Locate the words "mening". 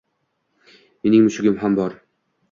1.07-1.25